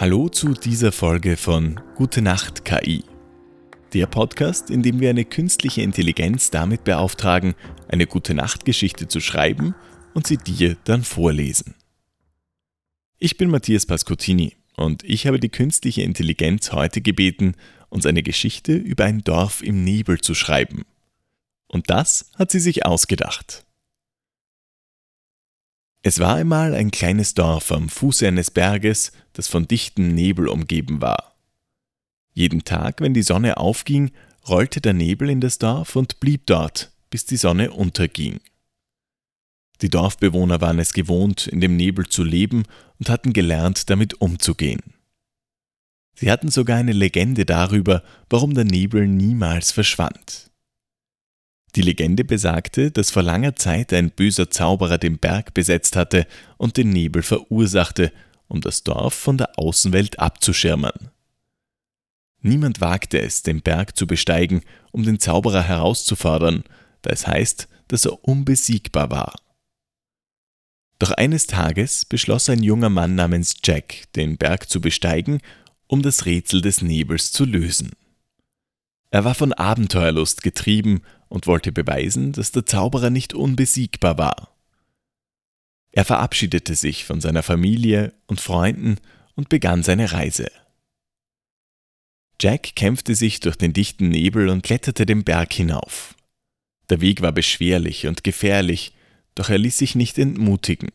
Hallo 0.00 0.30
zu 0.30 0.54
dieser 0.54 0.92
Folge 0.92 1.36
von 1.36 1.78
Gute 1.94 2.22
Nacht 2.22 2.64
KI. 2.64 3.04
Der 3.92 4.06
Podcast, 4.06 4.70
in 4.70 4.82
dem 4.82 4.98
wir 4.98 5.10
eine 5.10 5.26
künstliche 5.26 5.82
Intelligenz 5.82 6.50
damit 6.50 6.84
beauftragen, 6.84 7.54
eine 7.86 8.06
Gute 8.06 8.32
Nacht 8.32 8.64
Geschichte 8.64 9.08
zu 9.08 9.20
schreiben 9.20 9.74
und 10.14 10.26
sie 10.26 10.38
dir 10.38 10.78
dann 10.84 11.04
vorlesen. 11.04 11.74
Ich 13.18 13.36
bin 13.36 13.50
Matthias 13.50 13.84
Pascottini 13.84 14.56
und 14.74 15.04
ich 15.04 15.26
habe 15.26 15.38
die 15.38 15.50
künstliche 15.50 16.00
Intelligenz 16.00 16.72
heute 16.72 17.02
gebeten, 17.02 17.54
uns 17.90 18.06
eine 18.06 18.22
Geschichte 18.22 18.72
über 18.72 19.04
ein 19.04 19.22
Dorf 19.22 19.62
im 19.62 19.84
Nebel 19.84 20.18
zu 20.18 20.32
schreiben. 20.32 20.86
Und 21.68 21.90
das 21.90 22.30
hat 22.38 22.50
sie 22.50 22.60
sich 22.60 22.86
ausgedacht. 22.86 23.66
Es 26.02 26.18
war 26.18 26.36
einmal 26.36 26.74
ein 26.74 26.90
kleines 26.90 27.34
Dorf 27.34 27.70
am 27.72 27.90
Fuße 27.90 28.26
eines 28.26 28.50
Berges, 28.50 29.12
das 29.34 29.48
von 29.48 29.68
dichtem 29.68 30.14
Nebel 30.14 30.48
umgeben 30.48 31.02
war. 31.02 31.36
Jeden 32.32 32.64
Tag, 32.64 33.02
wenn 33.02 33.12
die 33.12 33.22
Sonne 33.22 33.58
aufging, 33.58 34.12
rollte 34.48 34.80
der 34.80 34.94
Nebel 34.94 35.28
in 35.28 35.40
das 35.40 35.58
Dorf 35.58 35.96
und 35.96 36.18
blieb 36.20 36.46
dort, 36.46 36.92
bis 37.10 37.26
die 37.26 37.36
Sonne 37.36 37.72
unterging. 37.72 38.40
Die 39.82 39.90
Dorfbewohner 39.90 40.60
waren 40.60 40.78
es 40.78 40.92
gewohnt, 40.94 41.46
in 41.46 41.60
dem 41.60 41.76
Nebel 41.76 42.06
zu 42.06 42.22
leben 42.22 42.64
und 42.98 43.10
hatten 43.10 43.32
gelernt, 43.32 43.90
damit 43.90 44.20
umzugehen. 44.20 44.80
Sie 46.14 46.30
hatten 46.30 46.50
sogar 46.50 46.78
eine 46.78 46.92
Legende 46.92 47.46
darüber, 47.46 48.02
warum 48.28 48.54
der 48.54 48.64
Nebel 48.64 49.06
niemals 49.06 49.72
verschwand. 49.72 50.49
Die 51.76 51.82
Legende 51.82 52.24
besagte, 52.24 52.90
dass 52.90 53.10
vor 53.10 53.22
langer 53.22 53.54
Zeit 53.54 53.92
ein 53.92 54.10
böser 54.10 54.50
Zauberer 54.50 54.98
den 54.98 55.18
Berg 55.18 55.54
besetzt 55.54 55.94
hatte 55.96 56.26
und 56.56 56.76
den 56.76 56.90
Nebel 56.90 57.22
verursachte, 57.22 58.12
um 58.48 58.60
das 58.60 58.82
Dorf 58.82 59.14
von 59.14 59.38
der 59.38 59.58
Außenwelt 59.58 60.18
abzuschirmen. 60.18 61.10
Niemand 62.42 62.80
wagte 62.80 63.20
es, 63.20 63.42
den 63.42 63.62
Berg 63.62 63.96
zu 63.96 64.06
besteigen, 64.06 64.62
um 64.92 65.04
den 65.04 65.20
Zauberer 65.20 65.62
herauszufordern, 65.62 66.64
da 67.02 67.10
es 67.10 67.26
heißt, 67.26 67.68
dass 67.88 68.06
er 68.06 68.24
unbesiegbar 68.24 69.10
war. 69.10 69.34
Doch 70.98 71.12
eines 71.12 71.46
Tages 71.46 72.04
beschloss 72.04 72.48
ein 72.48 72.62
junger 72.62 72.90
Mann 72.90 73.14
namens 73.14 73.56
Jack, 73.62 74.12
den 74.16 74.36
Berg 74.36 74.68
zu 74.68 74.80
besteigen, 74.80 75.40
um 75.86 76.02
das 76.02 76.26
Rätsel 76.26 76.60
des 76.60 76.82
Nebels 76.82 77.32
zu 77.32 77.44
lösen. 77.44 77.92
Er 79.10 79.24
war 79.24 79.34
von 79.34 79.52
Abenteuerlust 79.52 80.42
getrieben 80.42 81.02
und 81.28 81.46
wollte 81.46 81.72
beweisen, 81.72 82.32
dass 82.32 82.52
der 82.52 82.66
Zauberer 82.66 83.10
nicht 83.10 83.34
unbesiegbar 83.34 84.18
war. 84.18 84.54
Er 85.92 86.04
verabschiedete 86.04 86.76
sich 86.76 87.04
von 87.04 87.20
seiner 87.20 87.42
Familie 87.42 88.14
und 88.26 88.40
Freunden 88.40 88.98
und 89.34 89.48
begann 89.48 89.82
seine 89.82 90.12
Reise. 90.12 90.50
Jack 92.40 92.74
kämpfte 92.76 93.14
sich 93.14 93.40
durch 93.40 93.56
den 93.56 93.72
dichten 93.72 94.08
Nebel 94.08 94.48
und 94.48 94.62
kletterte 94.62 95.04
den 95.04 95.24
Berg 95.24 95.52
hinauf. 95.52 96.14
Der 96.88 97.00
Weg 97.00 97.20
war 97.22 97.32
beschwerlich 97.32 98.06
und 98.06 98.24
gefährlich, 98.24 98.94
doch 99.34 99.50
er 99.50 99.58
ließ 99.58 99.76
sich 99.76 99.94
nicht 99.94 100.18
entmutigen. 100.18 100.90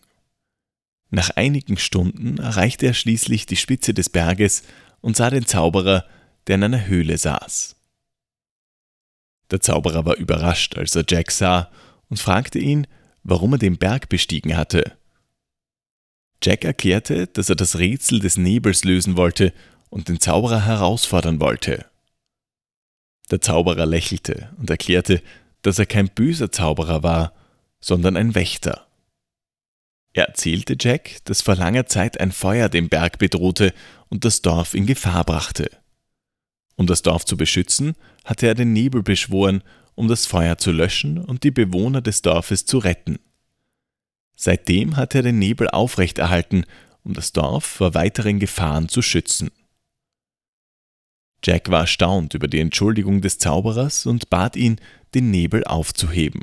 Nach 1.11 1.29
einigen 1.31 1.77
Stunden 1.77 2.38
erreichte 2.38 2.88
er 2.88 2.94
schließlich 2.94 3.45
die 3.45 3.55
Spitze 3.55 3.94
des 3.94 4.09
Berges 4.09 4.63
und 5.01 5.16
sah 5.16 5.29
den 5.29 5.45
Zauberer, 5.45 6.06
der 6.47 6.56
in 6.56 6.63
einer 6.63 6.88
Höhle 6.88 7.17
saß. 7.17 7.75
Der 9.51 9.61
Zauberer 9.61 10.06
war 10.06 10.16
überrascht, 10.16 10.78
als 10.78 10.95
er 10.95 11.06
Jack 11.07 11.31
sah, 11.31 11.69
und 12.09 12.19
fragte 12.19 12.59
ihn, 12.59 12.88
warum 13.23 13.53
er 13.53 13.59
den 13.59 13.78
Berg 13.78 14.09
bestiegen 14.09 14.56
hatte. 14.56 14.97
Jack 16.44 16.63
erklärte, 16.63 17.28
dass 17.28 17.50
er 17.50 17.55
das 17.55 17.78
Rätsel 17.78 18.19
des 18.19 18.38
Nebels 18.38 18.84
lösen 18.84 19.17
wollte 19.17 19.53
und 19.89 20.09
den 20.09 20.19
Zauberer 20.19 20.66
herausfordern 20.66 21.39
wollte. 21.39 21.85
Der 23.31 23.41
Zauberer 23.41 23.85
lächelte 23.85 24.51
und 24.57 24.69
erklärte, 24.69 25.22
dass 25.63 25.79
er 25.79 25.88
kein 25.88 26.09
böser 26.09 26.51
Zauberer 26.51 27.01
war, 27.01 27.34
sondern 27.79 28.17
ein 28.17 28.35
Wächter. 28.35 28.88
Er 30.13 30.28
erzählte 30.28 30.78
Jack, 30.79 31.17
dass 31.25 31.41
vor 31.41 31.55
langer 31.55 31.88
Zeit 31.88 32.19
ein 32.19 32.31
Feuer 32.31 32.69
den 32.69 32.89
Berg 32.89 33.17
bedrohte 33.17 33.73
und 34.07 34.23
das 34.23 34.41
Dorf 34.41 34.73
in 34.73 34.85
Gefahr 34.85 35.23
brachte. 35.23 35.69
Um 36.75 36.88
das 36.88 37.02
Dorf 37.02 37.25
zu 37.25 37.38
beschützen, 37.38 37.94
hatte 38.24 38.47
er 38.47 38.56
den 38.56 38.74
Nebel 38.74 39.02
beschworen, 39.02 39.63
um 39.96 40.08
das 40.08 40.25
Feuer 40.25 40.58
zu 40.58 40.72
löschen 40.72 41.18
und 41.18 41.44
die 41.44 41.52
Bewohner 41.52 42.02
des 42.02 42.22
Dorfes 42.22 42.66
zu 42.66 42.78
retten. 42.80 43.19
Seitdem 44.36 44.97
hatte 44.97 45.19
er 45.19 45.24
den 45.24 45.40
Nebel 45.40 45.69
aufrechterhalten, 45.69 46.66
um 47.03 47.14
das 47.14 47.31
Dorf 47.31 47.64
vor 47.64 47.94
weiteren 47.94 48.40
Gefahren 48.40 48.90
zu 48.90 49.02
schützen. 49.02 49.52
Jack 51.44 51.69
war 51.69 51.81
erstaunt 51.81 52.34
über 52.34 52.47
die 52.47 52.59
Entschuldigung 52.59 53.22
des 53.22 53.38
Zauberers 53.38 54.06
und 54.06 54.30
bat 54.30 54.56
ihn, 54.56 54.78
den 55.14 55.31
Nebel 55.31 55.64
aufzuheben. 55.64 56.41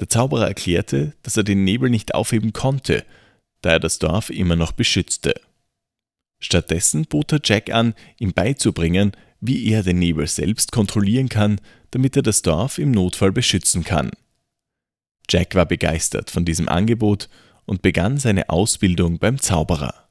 Der 0.00 0.08
Zauberer 0.08 0.48
erklärte, 0.48 1.12
dass 1.22 1.36
er 1.36 1.44
den 1.44 1.62
Nebel 1.62 1.90
nicht 1.90 2.14
aufheben 2.14 2.52
konnte, 2.52 3.04
da 3.60 3.72
er 3.72 3.80
das 3.80 3.98
Dorf 3.98 4.30
immer 4.30 4.56
noch 4.56 4.72
beschützte. 4.72 5.34
Stattdessen 6.44 7.06
bot 7.06 7.32
er 7.32 7.40
Jack 7.42 7.70
an, 7.70 7.94
ihm 8.18 8.34
beizubringen, 8.34 9.12
wie 9.40 9.66
er 9.70 9.82
den 9.82 9.98
Nebel 9.98 10.26
selbst 10.26 10.72
kontrollieren 10.72 11.30
kann, 11.30 11.58
damit 11.90 12.16
er 12.16 12.22
das 12.22 12.42
Dorf 12.42 12.76
im 12.76 12.90
Notfall 12.90 13.32
beschützen 13.32 13.82
kann. 13.82 14.10
Jack 15.30 15.54
war 15.54 15.64
begeistert 15.64 16.30
von 16.30 16.44
diesem 16.44 16.68
Angebot 16.68 17.30
und 17.64 17.80
begann 17.80 18.18
seine 18.18 18.50
Ausbildung 18.50 19.18
beim 19.18 19.40
Zauberer. 19.40 20.10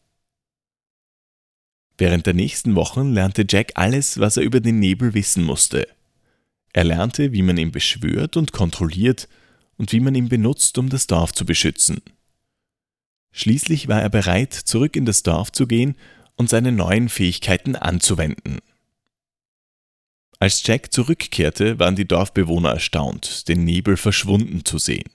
Während 1.99 2.25
der 2.25 2.33
nächsten 2.33 2.73
Wochen 2.73 3.13
lernte 3.13 3.45
Jack 3.47 3.73
alles, 3.75 4.19
was 4.19 4.35
er 4.38 4.44
über 4.44 4.59
den 4.59 4.79
Nebel 4.79 5.13
wissen 5.13 5.44
musste. 5.44 5.88
Er 6.73 6.83
lernte, 6.83 7.31
wie 7.31 7.44
man 7.44 7.57
ihn 7.57 7.71
beschwört 7.71 8.38
und 8.38 8.53
kontrolliert 8.53 9.29
und 9.77 9.91
wie 9.91 10.00
man 10.00 10.15
ihn 10.15 10.29
benutzt, 10.29 10.79
um 10.79 10.89
das 10.89 11.05
Dorf 11.05 11.31
zu 11.31 11.45
beschützen. 11.45 12.01
Schließlich 13.31 13.88
war 13.88 14.01
er 14.01 14.09
bereit, 14.09 14.53
zurück 14.53 14.95
in 14.95 15.05
das 15.05 15.21
Dorf 15.21 15.51
zu 15.51 15.67
gehen 15.67 15.95
und 16.35 16.49
seine 16.49 16.71
neuen 16.71 17.09
Fähigkeiten 17.09 17.75
anzuwenden. 17.75 18.59
Als 20.39 20.66
Jack 20.67 20.91
zurückkehrte, 20.91 21.79
waren 21.79 21.95
die 21.95 22.07
Dorfbewohner 22.07 22.71
erstaunt, 22.71 23.47
den 23.47 23.63
Nebel 23.63 23.95
verschwunden 23.95 24.66
zu 24.66 24.77
sehen. 24.77 25.09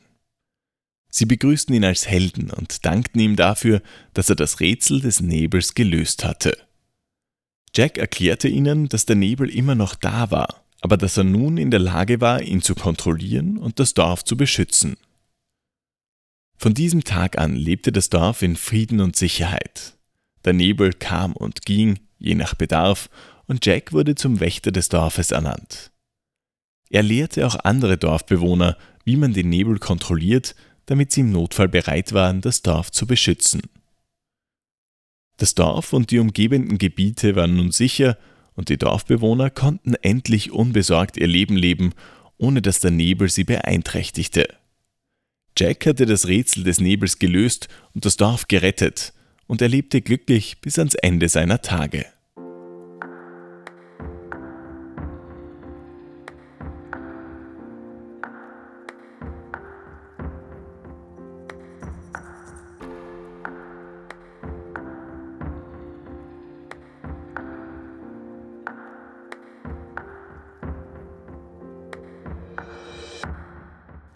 Sie 1.11 1.27
begrüßten 1.27 1.75
ihn 1.75 1.85
als 1.85 2.07
Helden 2.07 2.51
und 2.51 2.85
dankten 2.87 3.21
ihm 3.21 3.37
dafür, 3.37 3.83
dass 4.15 4.31
er 4.31 4.37
das 4.37 4.61
Rätsel 4.61 5.01
des 5.01 5.21
Nebels 5.21 5.75
gelöst 5.75 6.25
hatte. 6.25 6.57
Jack 7.75 7.99
erklärte 7.99 8.49
ihnen, 8.49 8.89
dass 8.89 9.05
der 9.05 9.17
Nebel 9.17 9.51
immer 9.51 9.75
noch 9.75 9.95
da 9.95 10.31
war, 10.31 10.65
aber 10.81 10.97
dass 10.97 11.17
er 11.17 11.25
nun 11.25 11.59
in 11.59 11.71
der 11.71 11.81
Lage 11.81 12.21
war, 12.21 12.41
ihn 12.41 12.63
zu 12.63 12.75
kontrollieren 12.75 13.59
und 13.59 13.81
das 13.81 13.95
Dorf 13.95 14.25
zu 14.25 14.37
beschützen. 14.37 14.97
Von 16.57 16.73
diesem 16.73 17.05
Tag 17.05 17.39
an 17.39 17.55
lebte 17.55 17.93
das 17.93 18.09
Dorf 18.09 18.43
in 18.43 18.57
Frieden 18.57 19.01
und 19.01 19.15
Sicherheit. 19.15 19.98
Der 20.45 20.53
Nebel 20.53 20.93
kam 20.93 21.33
und 21.33 21.65
ging, 21.65 21.99
je 22.19 22.35
nach 22.35 22.55
Bedarf, 22.55 23.11
und 23.47 23.65
Jack 23.65 23.93
wurde 23.93 24.15
zum 24.15 24.41
Wächter 24.41 24.71
des 24.73 24.89
Dorfes 24.89 25.31
ernannt. 25.31 25.91
Er 26.91 27.03
lehrte 27.03 27.47
auch 27.47 27.57
andere 27.65 27.99
Dorfbewohner, 27.99 28.77
wie 29.05 29.17
man 29.17 29.33
den 29.33 29.49
Nebel 29.49 29.79
kontrolliert, 29.79 30.55
damit 30.87 31.13
sie 31.13 31.21
im 31.21 31.33
Notfall 31.33 31.69
bereit 31.69 32.13
waren, 32.13 32.41
das 32.41 32.63
Dorf 32.63 32.91
zu 32.91 33.07
beschützen. 33.07 33.63
Das 35.37 35.55
Dorf 35.55 35.93
und 35.93 36.11
die 36.11 36.19
umgebenden 36.19 36.79
Gebiete 36.79 37.37
waren 37.37 37.57
nun 37.57 37.71
sicher 37.71 38.19
und 38.55 38.71
die 38.71 38.79
Dorfbewohner 38.79 39.51
konnten 39.51 39.95
endlich 39.95 40.51
unbesorgt 40.51 41.17
ihr 41.17 41.29
Leben 41.29 41.57
leben, 41.57 41.93
ohne 42.39 42.61
dass 42.61 42.81
der 42.81 42.91
Nebel 42.91 43.29
sie 43.29 43.45
beeinträchtigte. 43.45 44.49
Jack 45.57 45.87
hatte 45.87 46.07
das 46.07 46.27
Rätsel 46.27 46.65
des 46.65 46.81
Nebels 46.81 47.19
gelöst 47.19 47.69
und 47.95 48.05
das 48.05 48.17
Dorf 48.17 48.49
gerettet, 48.49 49.13
und 49.49 49.61
er 49.61 49.69
lebte 49.69 50.01
glücklich 50.01 50.61
bis 50.61 50.79
ans 50.79 50.95
Ende 50.95 51.29
seiner 51.29 51.61
Tage. 51.61 52.07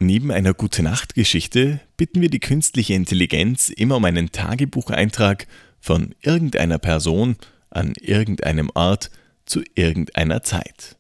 Neben 0.03 0.33
einer 0.33 0.53
Gute-Nacht-Geschichte 0.53 1.79
bitten 1.97 2.21
wir 2.21 2.29
die 2.29 2.41
künstliche 2.41 2.95
Intelligenz 2.95 3.69
immer 3.69 3.99
um 3.99 4.05
einen 4.05 4.33
Tagebucheintrag 4.33 5.47
von 5.79 6.17
irgendeiner 6.21 6.81
Person 6.81 7.37
an 7.71 7.93
irgendeinem 8.01 8.69
Ort 8.75 9.13
zu 9.45 9.63
irgendeiner 9.77 10.43
Zeit. 10.43 10.99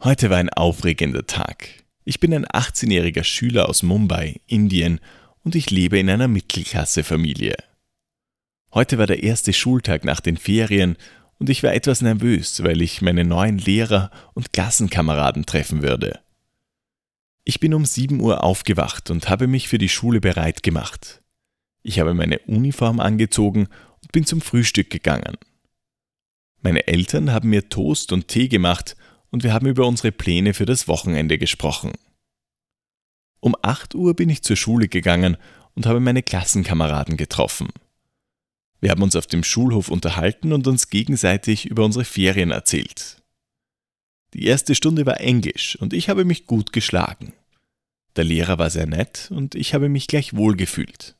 Heute 0.00 0.28
war 0.28 0.38
ein 0.38 0.48
aufregender 0.48 1.24
Tag. 1.24 1.68
Ich 2.04 2.18
bin 2.18 2.34
ein 2.34 2.46
18-jähriger 2.46 3.22
Schüler 3.22 3.68
aus 3.68 3.84
Mumbai, 3.84 4.40
Indien, 4.48 4.98
und 5.44 5.54
ich 5.54 5.70
lebe 5.70 6.00
in 6.00 6.10
einer 6.10 6.26
Mittelklasse-Familie. 6.26 7.54
Heute 8.74 8.98
war 8.98 9.06
der 9.06 9.22
erste 9.22 9.52
Schultag 9.52 10.04
nach 10.04 10.18
den 10.18 10.36
Ferien 10.36 10.96
und 11.38 11.48
ich 11.50 11.62
war 11.62 11.72
etwas 11.72 12.02
nervös, 12.02 12.62
weil 12.64 12.82
ich 12.82 13.00
meine 13.02 13.24
neuen 13.24 13.58
Lehrer 13.58 14.10
und 14.34 14.52
Klassenkameraden 14.52 15.46
treffen 15.46 15.82
würde. 15.82 16.20
Ich 17.44 17.60
bin 17.60 17.72
um 17.72 17.84
7 17.84 18.20
Uhr 18.20 18.44
aufgewacht 18.44 19.10
und 19.10 19.28
habe 19.30 19.46
mich 19.46 19.68
für 19.68 19.78
die 19.78 19.88
Schule 19.88 20.20
bereit 20.20 20.62
gemacht. 20.62 21.22
Ich 21.82 22.00
habe 22.00 22.12
meine 22.12 22.40
Uniform 22.40 23.00
angezogen 23.00 23.68
und 24.02 24.12
bin 24.12 24.26
zum 24.26 24.40
Frühstück 24.40 24.90
gegangen. 24.90 25.36
Meine 26.60 26.86
Eltern 26.88 27.32
haben 27.32 27.50
mir 27.50 27.68
Toast 27.68 28.12
und 28.12 28.28
Tee 28.28 28.48
gemacht 28.48 28.96
und 29.30 29.44
wir 29.44 29.52
haben 29.52 29.66
über 29.66 29.86
unsere 29.86 30.12
Pläne 30.12 30.54
für 30.54 30.66
das 30.66 30.88
Wochenende 30.88 31.38
gesprochen. 31.38 31.92
Um 33.40 33.54
8 33.62 33.94
Uhr 33.94 34.14
bin 34.14 34.28
ich 34.28 34.42
zur 34.42 34.56
Schule 34.56 34.88
gegangen 34.88 35.36
und 35.74 35.86
habe 35.86 36.00
meine 36.00 36.22
Klassenkameraden 36.22 37.16
getroffen. 37.16 37.68
Wir 38.80 38.90
haben 38.90 39.02
uns 39.02 39.16
auf 39.16 39.26
dem 39.26 39.42
Schulhof 39.42 39.88
unterhalten 39.88 40.52
und 40.52 40.66
uns 40.66 40.88
gegenseitig 40.88 41.66
über 41.66 41.84
unsere 41.84 42.04
Ferien 42.04 42.50
erzählt. 42.50 43.22
Die 44.34 44.44
erste 44.44 44.74
Stunde 44.74 45.06
war 45.06 45.20
Englisch 45.20 45.76
und 45.76 45.92
ich 45.92 46.08
habe 46.08 46.24
mich 46.24 46.46
gut 46.46 46.72
geschlagen. 46.72 47.32
Der 48.16 48.24
Lehrer 48.24 48.58
war 48.58 48.70
sehr 48.70 48.86
nett 48.86 49.30
und 49.30 49.54
ich 49.54 49.74
habe 49.74 49.88
mich 49.88 50.06
gleich 50.06 50.34
wohl 50.34 50.56
gefühlt. 50.56 51.16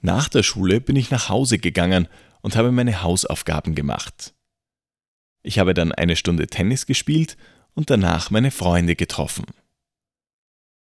Nach 0.00 0.28
der 0.28 0.42
Schule 0.42 0.80
bin 0.80 0.96
ich 0.96 1.10
nach 1.10 1.28
Hause 1.28 1.58
gegangen 1.58 2.08
und 2.40 2.56
habe 2.56 2.70
meine 2.70 3.02
Hausaufgaben 3.02 3.74
gemacht. 3.74 4.34
Ich 5.42 5.58
habe 5.58 5.74
dann 5.74 5.92
eine 5.92 6.16
Stunde 6.16 6.46
Tennis 6.46 6.86
gespielt 6.86 7.36
und 7.74 7.90
danach 7.90 8.30
meine 8.30 8.50
Freunde 8.50 8.96
getroffen. 8.96 9.46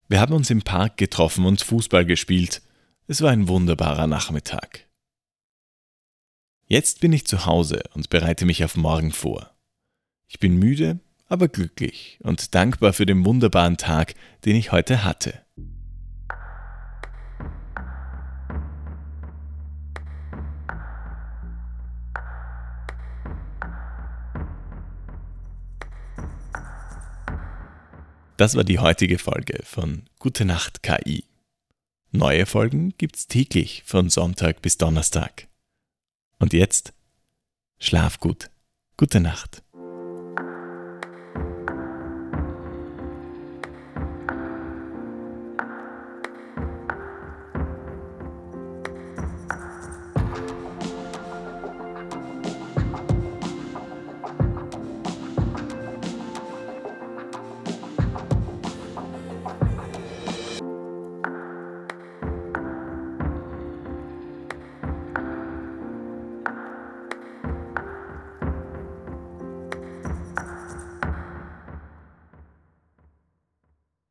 Wir 0.08 0.20
haben 0.20 0.34
uns 0.34 0.50
im 0.50 0.62
Park 0.62 0.96
getroffen 0.96 1.44
und 1.44 1.62
Fußball 1.62 2.04
gespielt. 2.04 2.62
Es 3.06 3.22
war 3.22 3.30
ein 3.30 3.48
wunderbarer 3.48 4.06
Nachmittag. 4.06 4.87
Jetzt 6.70 7.00
bin 7.00 7.14
ich 7.14 7.26
zu 7.26 7.46
Hause 7.46 7.82
und 7.94 8.10
bereite 8.10 8.44
mich 8.44 8.62
auf 8.62 8.76
morgen 8.76 9.10
vor. 9.10 9.56
Ich 10.26 10.38
bin 10.38 10.58
müde, 10.58 11.00
aber 11.26 11.48
glücklich 11.48 12.18
und 12.22 12.54
dankbar 12.54 12.92
für 12.92 13.06
den 13.06 13.24
wunderbaren 13.24 13.78
Tag, 13.78 14.14
den 14.44 14.54
ich 14.54 14.70
heute 14.70 15.02
hatte. 15.02 15.42
Das 28.36 28.56
war 28.56 28.64
die 28.64 28.78
heutige 28.78 29.18
Folge 29.18 29.60
von 29.64 30.02
Gute 30.18 30.44
Nacht 30.44 30.82
KI. 30.82 31.24
Neue 32.12 32.44
Folgen 32.44 32.92
gibt's 32.98 33.26
täglich 33.26 33.84
von 33.86 34.10
Sonntag 34.10 34.60
bis 34.60 34.76
Donnerstag. 34.76 35.47
Und 36.38 36.52
jetzt 36.52 36.92
schlaf 37.78 38.20
gut. 38.20 38.50
Gute 38.96 39.20
Nacht. 39.20 39.62